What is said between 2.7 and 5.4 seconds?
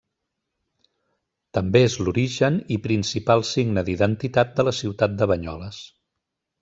i principal signe d'identitat de la ciutat de